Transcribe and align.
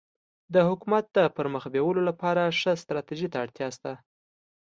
د 0.53 0.55
حکومت 0.69 1.05
د 1.15 1.19
پرمخ 1.35 1.63
بیولو 1.73 2.01
لپاره 2.09 2.55
ښه 2.59 2.71
ستراتيژي 2.83 3.27
ته 3.33 3.37
اړتیا 3.43 3.67
سته. 3.77 3.91